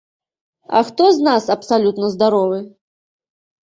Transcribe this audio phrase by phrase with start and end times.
[0.79, 2.59] А хто з нас абсалютна здаровы?